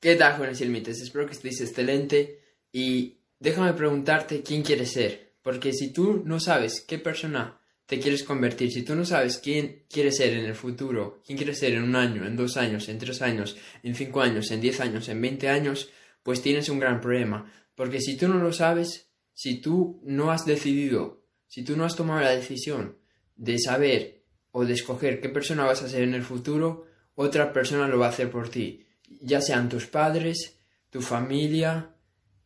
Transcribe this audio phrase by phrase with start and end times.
[0.00, 1.02] ¿Qué tal, jóvenes ilmites?
[1.02, 2.40] Espero que estéis excelente.
[2.72, 8.22] Y déjame preguntarte quién quieres ser, porque si tú no sabes qué persona te quieres
[8.22, 11.82] convertir, si tú no sabes quién quieres ser en el futuro, quién quieres ser en
[11.82, 15.20] un año, en dos años, en tres años, en cinco años, en diez años, en
[15.20, 15.90] veinte años,
[16.22, 20.46] pues tienes un gran problema, porque si tú no lo sabes, si tú no has
[20.46, 22.96] decidido, si tú no has tomado la decisión
[23.36, 26.86] de saber o de escoger qué persona vas a ser en el futuro,
[27.16, 28.86] otra persona lo va a hacer por ti
[29.20, 30.58] ya sean tus padres,
[30.90, 31.90] tu familia,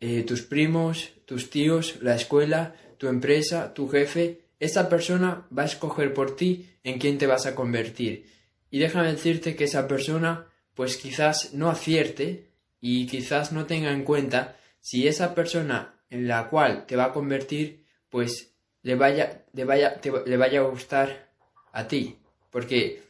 [0.00, 5.66] eh, tus primos, tus tíos, la escuela, tu empresa, tu jefe, esa persona va a
[5.66, 8.26] escoger por ti en quién te vas a convertir.
[8.70, 14.04] Y déjame decirte que esa persona pues quizás no acierte y quizás no tenga en
[14.04, 19.64] cuenta si esa persona en la cual te va a convertir pues le vaya, le
[19.64, 21.32] vaya, le vaya a gustar
[21.72, 22.18] a ti.
[22.50, 23.02] Porque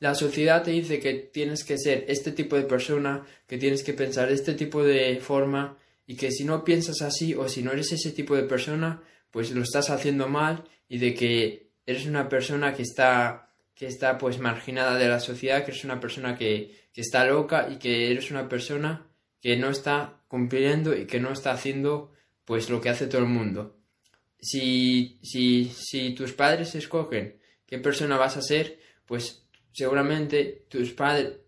[0.00, 3.94] la sociedad te dice que tienes que ser este tipo de persona, que tienes que
[3.94, 7.92] pensar este tipo de forma y que si no piensas así o si no eres
[7.92, 12.74] ese tipo de persona, pues lo estás haciendo mal y de que eres una persona
[12.74, 17.00] que está que está pues marginada de la sociedad, que eres una persona que, que
[17.00, 19.08] está loca y que eres una persona
[19.40, 22.12] que no está cumpliendo y que no está haciendo
[22.44, 23.76] pues lo que hace todo el mundo.
[24.38, 29.43] Si, si, si tus padres escogen qué persona vas a ser, pues
[29.74, 30.94] seguramente tus,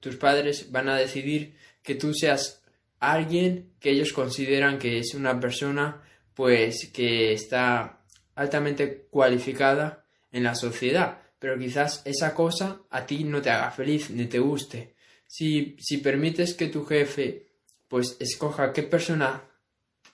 [0.01, 2.63] tus padres van a decidir que tú seas
[2.99, 6.03] alguien que ellos consideran que es una persona
[6.35, 8.01] pues que está
[8.35, 14.11] altamente cualificada en la sociedad, pero quizás esa cosa a ti no te haga feliz
[14.11, 14.95] ni te guste.
[15.27, 17.47] Si, si permites que tu jefe
[17.89, 19.45] pues escoja qué persona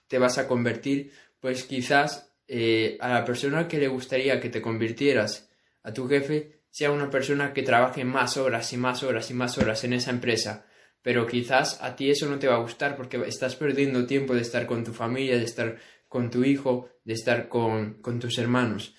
[0.07, 4.61] te vas a convertir, pues quizás eh, a la persona que le gustaría que te
[4.61, 5.49] convirtieras
[5.83, 9.59] a tu jefe sea una persona que trabaje más horas y más horas y más
[9.59, 10.67] horas en esa empresa,
[11.03, 14.41] pero quizás a ti eso no te va a gustar porque estás perdiendo tiempo de
[14.41, 15.77] estar con tu familia, de estar
[16.09, 18.95] con tu hijo, de estar con, con tus hermanos.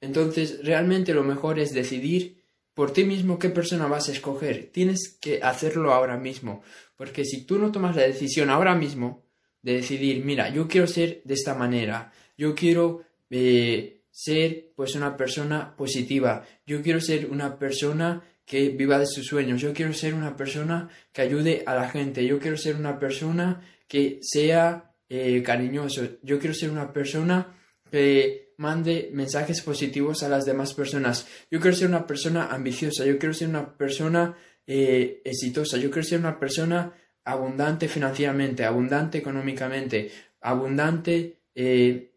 [0.00, 2.44] Entonces, realmente lo mejor es decidir
[2.74, 4.70] por ti mismo qué persona vas a escoger.
[4.70, 6.62] Tienes que hacerlo ahora mismo,
[6.96, 9.24] porque si tú no tomas la decisión ahora mismo
[9.62, 15.14] de decidir, mira, yo quiero ser de esta manera, yo quiero eh, ser pues una
[15.14, 16.42] persona positiva.
[16.66, 19.60] Yo quiero ser una persona que viva de sus sueños.
[19.60, 22.26] Yo quiero ser una persona que ayude a la gente.
[22.26, 26.16] Yo quiero ser una persona que sea eh, cariñoso.
[26.22, 27.58] Yo quiero ser una persona
[27.90, 31.26] que mande mensajes positivos a las demás personas.
[31.50, 33.04] Yo quiero ser una persona ambiciosa.
[33.04, 34.34] Yo quiero ser una persona
[34.66, 35.76] eh, exitosa.
[35.76, 36.90] Yo quiero ser una persona
[37.22, 40.10] abundante financieramente, abundante económicamente,
[40.40, 42.12] abundante eh,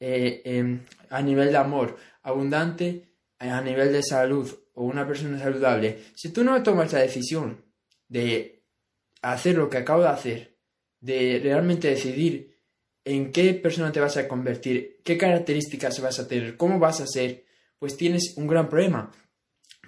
[0.00, 0.80] eh, em,
[1.10, 6.44] a nivel de amor, abundante a nivel de salud o una persona saludable, si tú
[6.44, 7.64] no tomas la decisión
[8.08, 8.64] de
[9.22, 10.58] hacer lo que acabo de hacer,
[11.00, 12.58] de realmente decidir
[13.04, 17.06] en qué persona te vas a convertir, qué características vas a tener, cómo vas a
[17.06, 17.44] ser,
[17.78, 19.10] pues tienes un gran problema.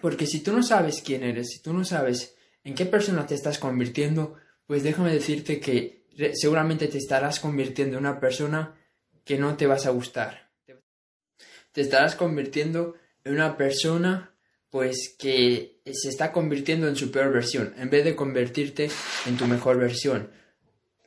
[0.01, 2.35] Porque si tú no sabes quién eres, si tú no sabes
[2.65, 4.35] en qué persona te estás convirtiendo,
[4.67, 8.75] pues déjame decirte que seguramente te estarás convirtiendo en una persona
[9.25, 10.51] que no te vas a gustar.
[11.73, 14.35] Te estarás convirtiendo en una persona
[14.69, 18.91] pues que se está convirtiendo en su peor versión en vez de convertirte
[19.27, 20.31] en tu mejor versión.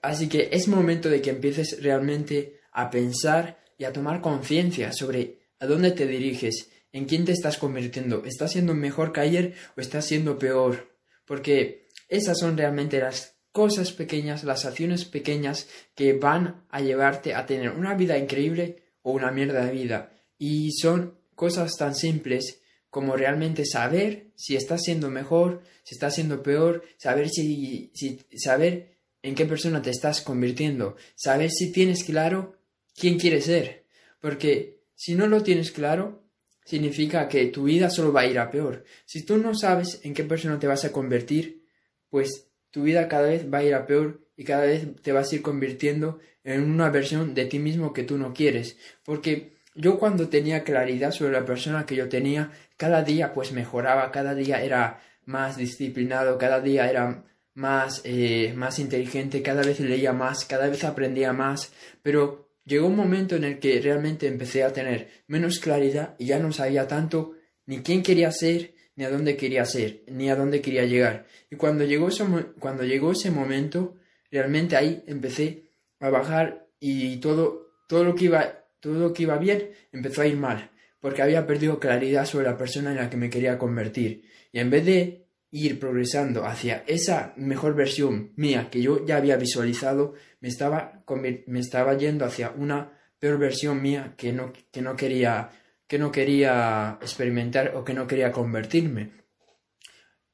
[0.02, 5.40] Así que es momento de que empieces realmente a pensar y a tomar conciencia sobre
[5.60, 8.24] a dónde te diriges, en quién te estás convirtiendo.
[8.26, 10.96] ¿Estás siendo mejor que ayer o estás siendo peor?
[11.26, 17.46] Porque esas son realmente las cosas pequeñas, las acciones pequeñas que van a llevarte a
[17.46, 20.12] tener una vida increíble o una mierda de vida.
[20.38, 26.44] Y son cosas tan simples como realmente saber si estás siendo mejor, si estás siendo
[26.44, 32.58] peor, saber si, si saber en qué persona te estás convirtiendo, saber si tienes claro
[32.94, 33.86] quién quieres ser.
[34.20, 36.26] Porque si no lo tienes claro,
[36.66, 38.84] significa que tu vida solo va a ir a peor.
[39.06, 41.64] Si tú no sabes en qué persona te vas a convertir,
[42.10, 45.32] pues tu vida cada vez va a ir a peor y cada vez te vas
[45.32, 48.76] a ir convirtiendo en una versión de ti mismo que tú no quieres.
[49.06, 54.12] Porque yo cuando tenía claridad sobre la persona que yo tenía, cada día pues mejoraba,
[54.12, 57.24] cada día era más disciplinado, cada día era
[57.54, 61.72] más, eh, más inteligente, cada vez leía más, cada vez aprendía más,
[62.04, 66.40] pero llegó un momento en el que realmente empecé a tener menos claridad y ya
[66.40, 67.36] no sabía tanto
[67.68, 71.26] ni quién quería ser, ni a dónde quería ser, ni a dónde quería llegar.
[71.50, 72.26] Y cuando llegó ese,
[72.60, 73.96] cuando llegó ese momento,
[74.32, 75.70] realmente ahí empecé
[76.00, 80.28] a bajar y todo, todo, lo que iba, todo lo que iba bien empezó a
[80.28, 84.24] ir mal, porque había perdido claridad sobre la persona en la que me quería convertir.
[84.52, 89.38] Y en vez de ir progresando hacia esa mejor versión mía que yo ya había
[89.38, 91.04] visualizado, me estaba,
[91.48, 95.50] me estaba yendo hacia una peor versión mía que no, que no quería
[95.88, 99.12] que no quería experimentar o que no quería convertirme.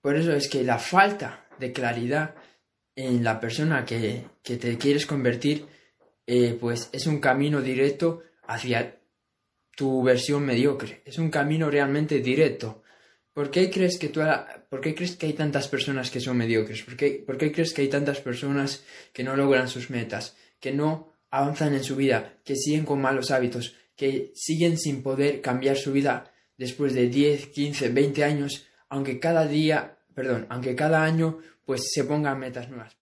[0.02, 2.36] Por eso es que la falta de claridad
[2.96, 5.66] en la persona que, te quieres convertir,
[6.26, 9.00] eh, pues es un camino directo hacia
[9.76, 11.02] tu versión mediocre.
[11.06, 12.84] Es un camino realmente directo.
[13.34, 14.22] ¿Por qué crees que, tú,
[14.70, 16.84] ¿por qué crees que hay tantas personas que son mediocres?
[16.84, 18.84] ¿Por qué, ¿Por qué crees que hay tantas personas
[19.14, 23.32] que no logran sus metas, que no avanzan en su vida, que siguen con malos
[23.32, 29.20] hábitos, que siguen sin poder cambiar su vida después de 10, 15, 20 años, aunque
[29.20, 31.38] cada día, perdón, aunque cada año
[31.68, 32.98] pues se pongan metas nuevas?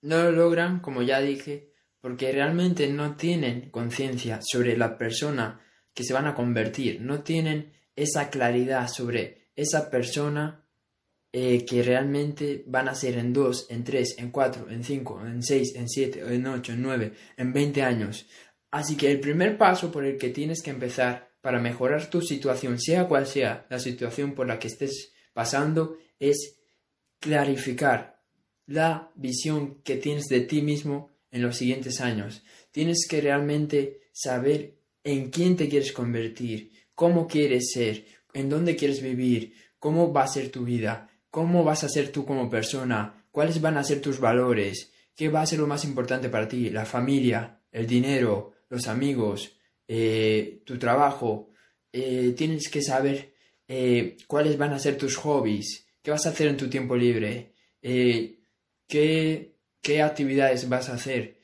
[0.00, 5.60] No lo logran, como ya dije, porque realmente no tienen conciencia sobre la persona
[5.92, 10.64] que se van a convertir, no tienen esa claridad sobre esa persona
[11.32, 15.42] eh, que realmente van a ser en dos, en tres, en cuatro, en cinco, en
[15.42, 18.26] seis, en siete, en ocho, en nueve, en veinte años.
[18.70, 22.78] Así que el primer paso por el que tienes que empezar para mejorar tu situación,
[22.78, 26.58] sea cual sea la situación por la que estés pasando, es
[27.20, 28.22] clarificar
[28.66, 32.42] la visión que tienes de ti mismo en los siguientes años.
[32.70, 38.04] Tienes que realmente saber en quién te quieres convertir, cómo quieres ser,
[38.34, 42.26] en dónde quieres vivir, cómo va a ser tu vida, cómo vas a ser tú
[42.26, 46.28] como persona, cuáles van a ser tus valores, qué va a ser lo más importante
[46.28, 49.56] para ti, la familia, el dinero, los amigos,
[49.86, 51.50] eh, tu trabajo.
[51.92, 53.32] Eh, tienes que saber
[53.66, 57.52] eh, cuáles van a ser tus hobbies, qué vas a hacer en tu tiempo libre,
[57.80, 58.38] qué,
[59.82, 61.38] qué, actividades vas a hacer.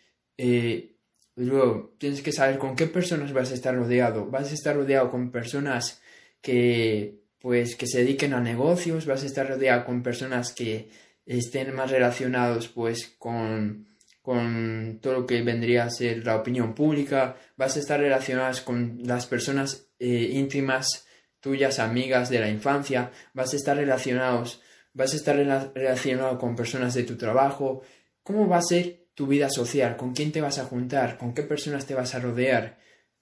[1.37, 4.27] luego, tienes que saber con qué personas vas a estar rodeado.
[4.27, 6.01] Vas a estar rodeado con personas
[6.41, 10.89] que pues que se dediquen a negocios, vas a estar rodeado con personas que
[11.27, 13.94] estén más relacionados pues con,
[14.25, 18.97] con todo lo que vendría a ser la opinión pública, vas a estar relacionados con
[19.05, 21.07] las personas eh, íntimas
[21.41, 24.63] tuyas, amigas de la infancia, vas a estar relacionados,
[24.95, 27.83] vas a estar relacionado con personas de tu trabajo,
[28.23, 31.43] cómo va a ser tu vida social, con quién te vas a juntar, con qué
[31.43, 32.79] personas te vas a rodear.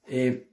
[0.07, 0.51] Eh,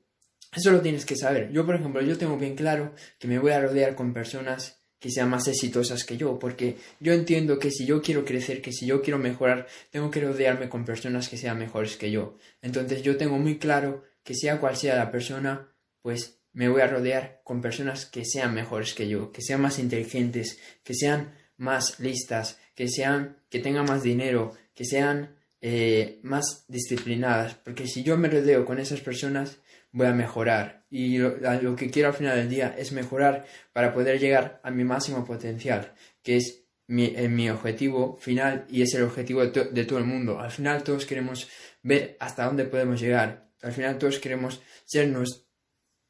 [0.51, 1.51] eso lo tienes que saber.
[1.51, 5.09] Yo, por ejemplo, yo tengo bien claro que me voy a rodear con personas que
[5.09, 8.85] sean más exitosas que yo, porque yo entiendo que si yo quiero crecer, que si
[8.85, 12.37] yo quiero mejorar, tengo que rodearme con personas que sean mejores que yo.
[12.61, 15.69] Entonces yo tengo muy claro que sea cual sea la persona,
[16.01, 19.79] pues me voy a rodear con personas que sean mejores que yo, que sean más
[19.79, 26.65] inteligentes, que sean más listas, que sean, que tengan más dinero, que sean eh, más
[26.67, 29.59] disciplinadas, porque si yo me rodeo con esas personas,
[29.91, 30.85] voy a mejorar.
[30.89, 34.83] Y lo, que quiero al final del día es mejorar para poder llegar a mi
[34.83, 35.93] máximo potencial,
[36.23, 40.39] que es mi, eh, mi objetivo final y es el objetivo de, todo el mundo.
[40.39, 41.47] Al final todos queremos
[41.83, 43.49] ver hasta dónde podemos llegar.
[43.61, 45.13] Al final todos queremos ser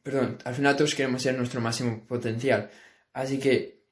[0.03, 2.69] perdón, al final todos queremos ser nuestro máximo potencial.
[3.13, 3.83] Así que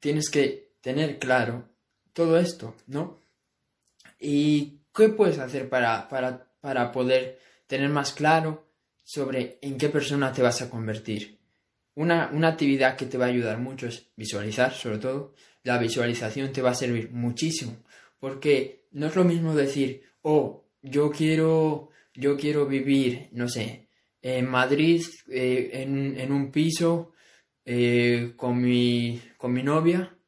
[0.00, 1.68] tienes que tener claro
[2.12, 3.20] todo esto, ¿no?
[4.18, 8.65] ¿Y qué puedes hacer para, para, para poder tener más claro
[9.06, 11.38] sobre en qué persona te vas a convertir.
[11.94, 15.32] Una, actividad que te va a ayudar mucho es visualizar, sobre todo.
[15.62, 17.84] La visualización te va a servir muchísimo,
[18.18, 23.88] porque no es lo mismo decir, oh, yo quiero, yo quiero vivir, no sé,
[24.20, 27.12] en Madrid, eh, en, un piso,
[27.64, 30.18] eh, con, mi, con mi novia,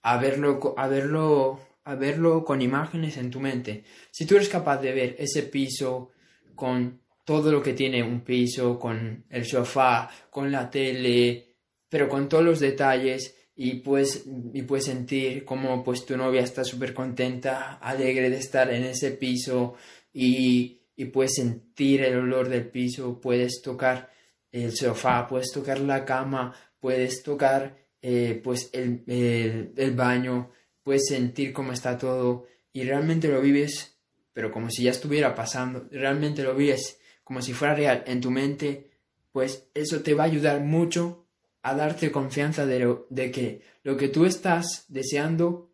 [0.00, 3.84] a verlo, a verlo, a verlo con imágenes en tu mente.
[4.10, 6.10] Si tú eres capaz de ver ese piso
[6.54, 11.56] con todo lo que tiene un piso, con el sofá, con la tele,
[11.88, 16.64] pero con todos los detalles y puedes, y puedes sentir como pues tu novia está
[16.64, 19.74] súper contenta, alegre de estar en ese piso
[20.12, 24.10] y, y puedes sentir el olor del piso, puedes tocar
[24.52, 30.50] el sofá, puedes tocar la cama, puedes tocar eh, pues el, el, el baño,
[30.82, 33.96] puedes sentir cómo está todo y realmente lo vives,
[34.32, 38.30] pero como si ya estuviera pasando, realmente lo vives como si fuera real en tu
[38.30, 38.90] mente,
[39.32, 41.26] pues eso te va a ayudar mucho
[41.62, 45.72] a darte confianza de, de que lo que tú estás deseando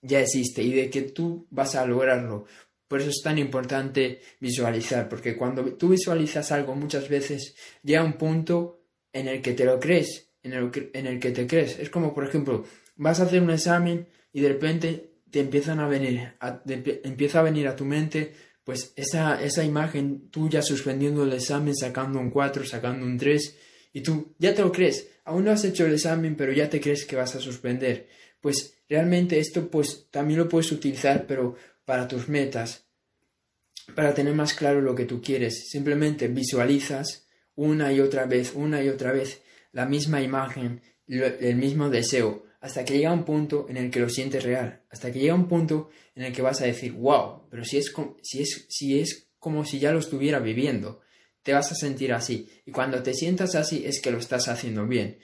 [0.00, 2.46] ya existe y de que tú vas a lograrlo.
[2.88, 8.14] Por eso es tan importante visualizar, porque cuando tú visualizas algo muchas veces llega un
[8.14, 11.78] punto en el que te lo crees, en el en el que te crees.
[11.78, 12.64] Es como, por ejemplo,
[12.96, 16.34] vas a hacer un examen y de repente te empiezan a venir,
[17.04, 22.20] empieza a venir a tu mente pues esa, esa imagen tuya suspendiendo el examen, sacando
[22.20, 23.56] un 4, sacando un 3,
[23.92, 26.80] y tú ya te lo crees, aún no has hecho el examen, pero ya te
[26.80, 28.08] crees que vas a suspender.
[28.40, 32.86] Pues realmente esto pues también lo puedes utilizar, pero para tus metas,
[33.94, 35.68] para tener más claro lo que tú quieres.
[35.70, 39.42] Simplemente visualizas una y otra vez, una y otra vez
[39.72, 44.08] la misma imagen, el mismo deseo, hasta que llega un punto en el que lo
[44.08, 47.64] sientes real, hasta que llega un punto en el que vas a decir, wow, pero
[47.64, 47.92] si es,
[48.22, 51.00] si es, si es como si ya lo estuviera viviendo,
[51.42, 52.48] te vas a sentir así.
[52.64, 55.18] Y cuando te sientas así es que lo estás haciendo bien.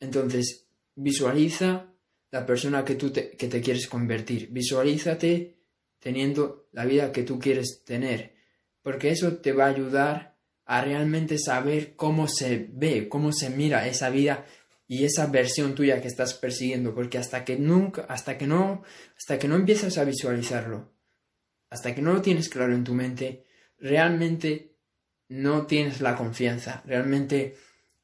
[0.00, 1.86] Entonces, visualiza
[2.32, 4.48] la persona que tú te, que te quieres convertir.
[4.50, 5.60] Visualízate
[6.00, 8.34] teniendo la vida que tú quieres tener,
[8.82, 13.86] porque eso te va a ayudar a realmente saber cómo se ve, cómo se mira
[13.86, 14.44] esa vida
[14.88, 18.82] y esa versión tuya que estás persiguiendo, porque hasta que nunca, hasta que no,
[19.16, 20.92] hasta que no empiezas a visualizarlo,
[21.70, 23.44] hasta que no lo tienes claro en tu mente,
[23.78, 24.76] realmente
[25.28, 27.56] no tienes la confianza, realmente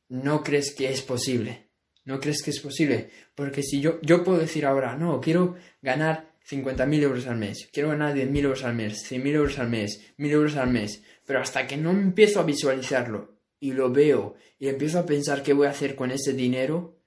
[0.09, 1.71] no crees que es posible.
[2.05, 6.33] No crees que es posible, porque si yo, yo puedo decir ahora, no, quiero ganar
[6.51, 10.31] 50.000 euros al mes, quiero ganar 10.000 euros al mes, 100.000 euros al mes, 1.000
[10.31, 14.99] euros al mes, pero hasta que no empiezo a visualizarlo y lo veo y empiezo
[14.99, 16.99] a pensar qué voy a hacer con ese dinero,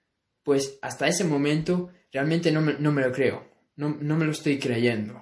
[0.42, 3.46] pues hasta ese momento realmente no me, no me lo creo,
[3.76, 5.22] no, no, me lo estoy creyendo.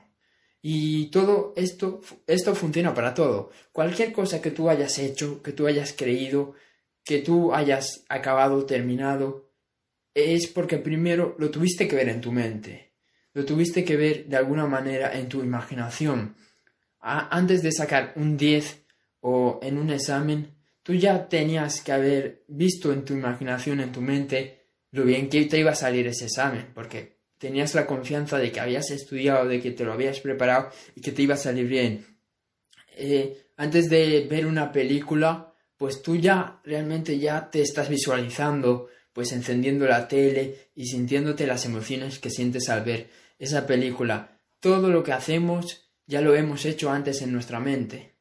[0.62, 3.50] Y todo esto, esto funciona para todo.
[3.72, 6.54] Cualquier cosa que tú hayas hecho, que tú hayas creído,
[7.04, 9.50] que tú hayas acabado, terminado,
[10.14, 12.94] es porque primero lo tuviste que ver en tu mente,
[13.34, 16.36] lo tuviste que ver de alguna manera en tu imaginación.
[17.00, 18.86] antes de sacar un 10
[19.22, 24.02] o en un examen, tú ya tenías que haber visto en tu imaginación, en tu
[24.02, 28.52] mente, lo bien que te iba a salir ese examen, porque tenías la confianza de
[28.52, 31.68] que habías estudiado, de que te lo habías preparado y que te iba a salir
[31.68, 32.06] bien.
[32.96, 39.32] Eh, antes de ver una película, pues tú ya realmente ya te estás visualizando, pues
[39.32, 43.10] encendiendo la tele y sintiéndote las emociones que sientes al ver
[43.40, 44.40] esa película.
[44.60, 48.13] Todo lo que hacemos ya lo hemos hecho antes en nuestra mente.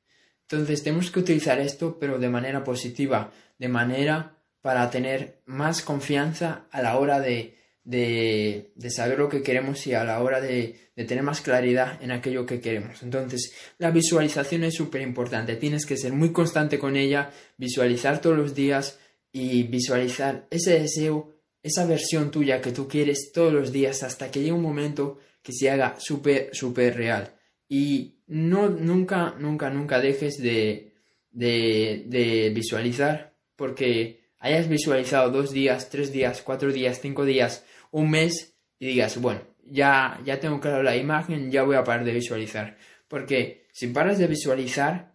[0.53, 6.67] Entonces tenemos que utilizar esto, pero de manera positiva, de manera para tener más confianza
[6.71, 11.05] a la hora de, de, saber lo que queremos y a la hora de, de,
[11.05, 13.03] tener más claridad en aquello que queremos.
[13.03, 15.57] Entonces, la visualización es súper importante.
[15.57, 18.99] Tienes que ser muy constante con ella, visualizar todos los días
[19.33, 24.41] y visualizar ese deseo, esa versión tuya que tú quieres todos los días hasta que
[24.41, 27.33] llegue un momento que se haga súper, súper real.
[27.75, 30.93] Y no, nunca, nunca, nunca dejes de,
[31.31, 38.59] de, visualizar, porque hayas visualizado dos días, tres días, cuatro días, cinco días, un mes,
[38.79, 42.77] y digas, bueno, ya, ya tengo claro la imagen, ya voy a parar de visualizar.
[43.09, 45.15] Porque si paras de visualizar,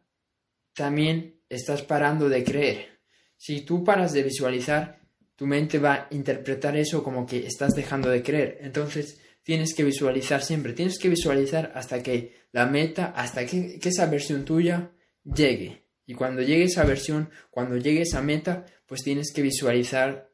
[0.74, 3.02] también estás parando de creer.
[3.36, 4.98] Si tú paras de visualizar,
[5.36, 8.58] tu mente va a interpretar eso como que estás dejando de creer.
[8.62, 14.06] Entonces, tienes que visualizar siempre, tienes que visualizar hasta que la meta, hasta que, esa
[14.08, 14.92] versión tuya
[15.24, 15.86] llegue.
[16.06, 20.30] Y cuando llegue esa versión, cuando llegue esa meta, pues tienes que visualizar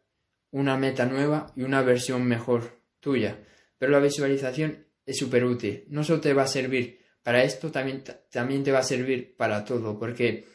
[0.50, 3.38] una meta nueva y una versión mejor tuya.
[3.78, 5.86] Pero la visualización es súper útil.
[5.90, 9.64] No solo te va a servir para esto, también, también te va a servir para
[9.64, 10.48] todo, porque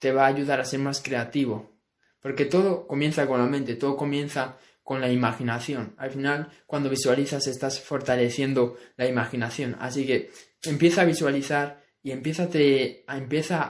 [0.00, 1.78] te va a ayudar a ser más creativo.
[2.18, 5.96] Porque todo comienza con la mente, todo comienza con la imaginación.
[5.98, 9.76] Al final, cuando visualizas, estás fortaleciendo la imaginación.
[9.80, 10.30] Así que
[10.62, 12.44] empieza a visualizar y empieza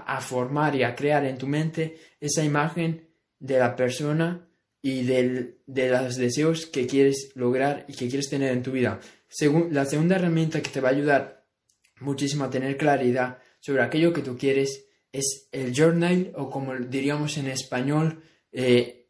[0.06, 3.08] a, formar y a crear en tu mente esa imagen
[3.38, 4.46] de la persona
[4.82, 9.00] y de los deseos que quieres lograr y que quieres tener en tu vida.
[9.26, 11.46] Según, la segunda herramienta que te va a ayudar
[11.98, 17.38] muchísimo a tener claridad sobre aquello que tú quieres es el journal o como diríamos
[17.38, 19.05] en español, eh,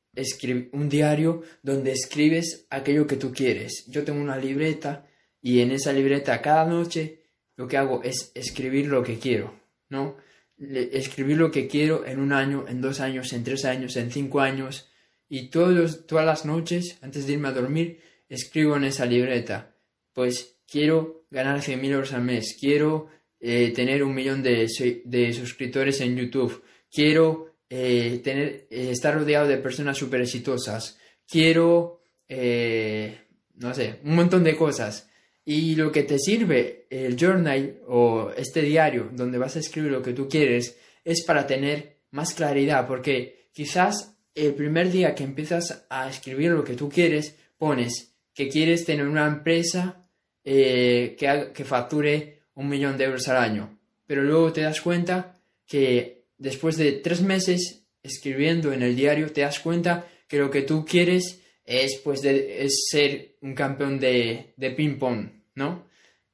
[0.72, 3.84] un diario donde escribes aquello que tú quieres.
[3.88, 5.06] Yo tengo una libreta
[5.40, 7.22] y en esa libreta cada noche
[7.56, 9.58] lo que hago es escribir lo que quiero,
[9.88, 10.16] ¿no?
[10.58, 14.40] escribir lo que quiero en un año, en dos años, en tres años, en cinco
[14.40, 14.88] años
[15.28, 19.76] y todos, todas las noches antes de irme a dormir escribo en esa libreta.
[20.12, 23.08] Pues quiero ganar 100.000 euros al mes, quiero
[23.38, 24.66] eh, tener un millón de,
[25.04, 30.98] de suscriptores en YouTube, quiero eh, tener, eh, estar rodeado de personas súper exitosas.
[31.28, 33.18] Quiero, eh,
[33.54, 35.08] no sé, un montón de cosas.
[35.44, 40.02] Y lo que te sirve el journal o este diario donde vas a escribir lo
[40.02, 45.86] que tú quieres es para tener más claridad, porque quizás el primer día que empiezas
[45.88, 50.02] a escribir lo que tú quieres, pones que quieres tener una empresa
[50.42, 51.16] que,
[51.54, 56.76] que facture un millón de euros al año, pero luego te das cuenta que después
[56.76, 61.40] de tres meses escribiendo en el diario, te das cuenta que lo que tú quieres
[61.64, 65.86] es pues es ser un campeón de, de ping pong, ¿no?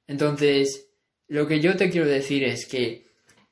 [0.07, 0.89] Entonces,
[1.29, 3.07] lo que yo te quiero decir es que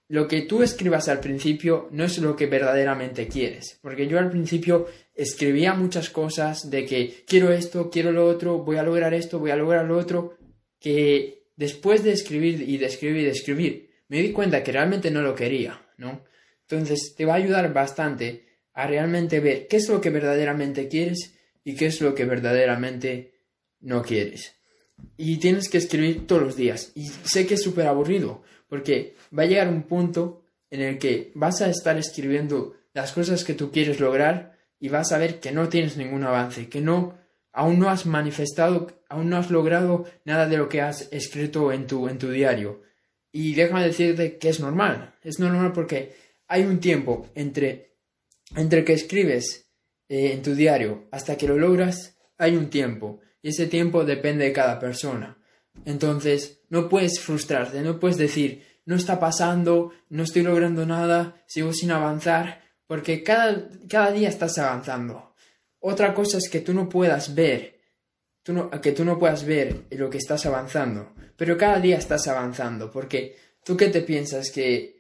[0.08, 3.78] lo que tú escribas al principio no es lo que verdaderamente quieres.
[3.80, 8.76] Porque yo al principio escribía muchas cosas de que quiero esto, quiero lo otro, voy
[8.76, 10.36] a lograr esto, voy a lograr lo otro,
[10.80, 15.12] que después de escribir y de escribir y de escribir, me di cuenta que realmente
[15.12, 16.24] no lo quería, ¿no?
[16.70, 21.34] Entonces te va a ayudar bastante a realmente ver qué es lo que verdaderamente quieres
[21.64, 23.34] y qué es lo que verdaderamente
[23.80, 24.54] no quieres.
[25.16, 26.92] Y tienes que escribir todos los días.
[26.94, 31.32] Y sé que es súper aburrido, porque va a llegar un punto en el que
[31.34, 35.50] vas a estar escribiendo las cosas que tú quieres lograr y vas a ver que
[35.50, 37.18] no tienes ningún avance, que no
[37.52, 41.88] aún no has manifestado, aún no has logrado nada de lo que has escrito en
[41.88, 42.82] tu en tu diario.
[43.32, 47.90] Y déjame decirte que es normal, es normal porque hay un tiempo entre
[48.56, 49.70] entre que escribes
[50.08, 54.44] eh, en tu diario hasta que lo logras, hay un tiempo y ese tiempo depende
[54.44, 55.38] de cada persona.
[55.84, 61.72] Entonces, no puedes frustrarte, no puedes decir, no está pasando, no estoy logrando nada, sigo
[61.72, 65.34] sin avanzar, porque cada, cada día estás avanzando.
[65.78, 67.80] Otra cosa es que tú no puedas ver,
[68.42, 72.26] tú no, que tú no puedas ver lo que estás avanzando, pero cada día estás
[72.26, 74.99] avanzando, porque tú qué te piensas que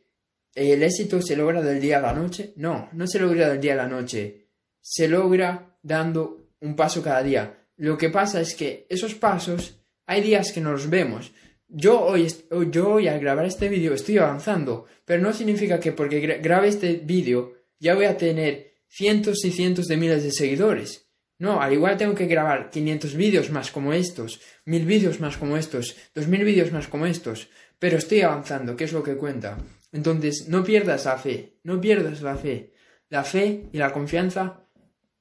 [0.54, 2.52] el éxito se logra del día a la noche?
[2.56, 4.48] No, no se logra del día a la noche,
[4.80, 7.66] se logra dando un paso cada día.
[7.76, 11.32] Lo que pasa es que esos pasos hay días que no los vemos.
[11.68, 12.26] Yo hoy,
[12.70, 16.94] yo hoy al grabar este vídeo estoy avanzando, pero no significa que porque grabe este
[16.94, 21.10] vídeo ya voy a tener cientos y cientos de miles de seguidores.
[21.38, 25.56] No, al igual tengo que grabar 500 vídeos más como estos, 1000 vídeos más como
[25.56, 29.56] estos, 2000 vídeos más como estos, pero estoy avanzando, que es lo que cuenta.
[29.92, 32.72] Entonces, no pierdas la fe, no pierdas la fe.
[33.08, 34.66] La fe y la confianza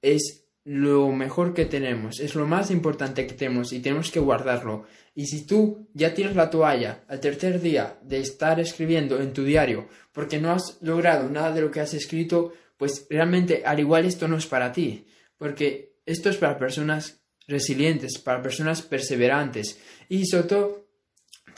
[0.02, 4.86] es lo mejor que tenemos, es lo más importante que tenemos y tenemos que guardarlo.
[5.16, 9.44] Y si tú ya tienes la toalla al tercer día de estar escribiendo en tu
[9.44, 14.06] diario porque no has logrado nada de lo que has escrito, pues realmente al igual
[14.06, 20.26] esto no es para ti, porque esto es para personas resilientes, para personas perseverantes y
[20.28, 20.89] sobre todo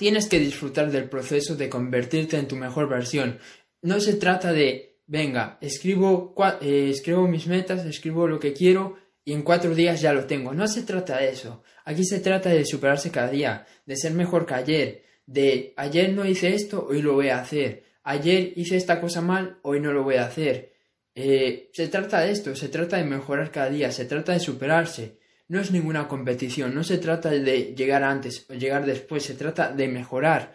[0.02, 3.38] tienes que disfrutar del proceso de convertirte en tu mejor versión.
[3.84, 9.34] No se trata de venga, escribo, eh, escribo mis metas, escribo lo que quiero y
[9.34, 10.56] en cuatro días ya lo tengo.
[10.56, 11.62] No se trata de eso.
[11.86, 16.26] Aquí se trata de superarse cada día, de ser mejor que ayer, de ayer no
[16.26, 17.84] hice esto, hoy lo voy a hacer.
[18.02, 20.74] Ayer hice esta cosa mal, hoy no lo voy a hacer.
[21.14, 25.20] Eh, se trata de esto, se trata de mejorar cada día, se trata de superarse.
[25.52, 29.70] No es ninguna competición, no se trata de llegar antes o llegar después, se trata
[29.74, 30.54] de mejorar.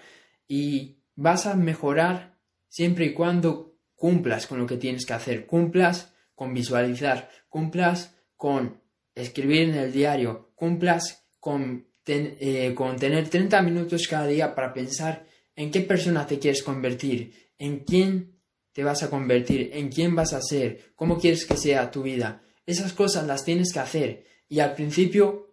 [0.49, 6.15] Y vas a mejorar siempre y cuando cumplas con lo que tienes que hacer, cumplas
[6.35, 8.81] con visualizar, cumplas con
[9.15, 15.27] escribir en el diario, cumplas con, eh, con tener 30 minutos cada día para pensar
[15.55, 18.41] en qué persona te quieres convertir, en quién
[18.73, 22.41] te vas a convertir, en quién vas a ser, cómo quieres que sea tu vida.
[22.65, 25.47] Esas cosas las tienes que hacer y al principio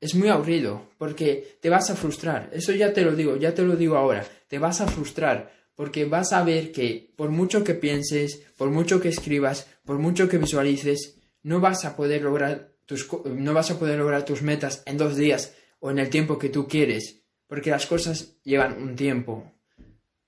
[0.00, 2.50] es muy aburrido porque te vas a frustrar.
[2.52, 6.06] Eso ya te lo digo, ya te lo digo ahora, te vas a frustrar porque
[6.06, 10.38] vas a ver que por mucho que pienses, por mucho que escribas, por mucho que
[10.38, 14.98] visualices, no vas a poder lograr tus, no vas a poder lograr tus metas en
[14.98, 19.52] dos días o en el tiempo que tú quieres, porque las cosas llevan un tiempo.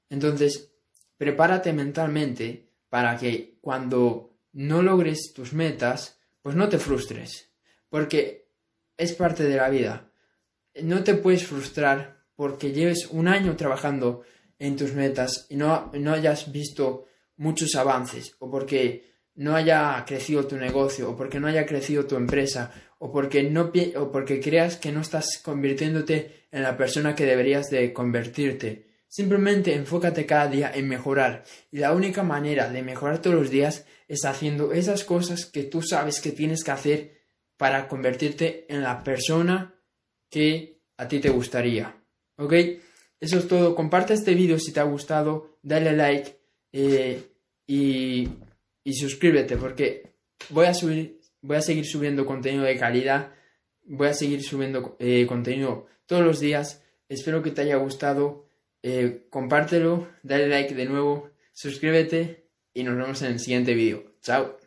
[0.09, 0.71] Entonces,
[1.17, 7.50] prepárate mentalmente para que cuando no logres tus metas, pues no te frustres,
[7.91, 8.49] porque
[8.97, 10.11] es parte de la vida.
[10.83, 14.23] No te puedes frustrar porque lleves un año trabajando
[14.59, 20.47] en tus metas y no, no hayas visto muchos avances o porque no haya crecido
[20.47, 24.77] tu negocio o porque no haya crecido tu empresa o porque no o porque creas
[24.77, 28.87] que no estás convirtiéndote en la persona que deberías de convertirte.
[29.09, 33.87] Simplemente enfócate cada día en mejorar y la única manera de mejorar todos los días
[34.07, 37.20] es haciendo esas cosas que tú sabes que tienes que hacer
[37.61, 39.75] para convertirte en la persona
[40.31, 41.95] que a ti te gustaría.
[42.39, 42.55] ¿Ok?
[43.21, 43.75] Eso es todo.
[43.75, 45.59] Comparte este vídeo si te ha gustado.
[45.61, 46.39] Dale like
[46.73, 47.23] eh,
[47.67, 48.27] y,
[48.83, 50.15] y suscríbete porque
[50.49, 53.35] voy a subir, voy a seguir subiendo contenido de calidad.
[53.85, 56.83] Voy a seguir subiendo eh, contenido todos los días.
[57.11, 58.47] Espero que te haya gustado.
[58.83, 64.15] Eh, compártelo, dale like de nuevo, suscríbete y nos vemos en el siguiente vídeo.
[64.23, 64.60] Chao.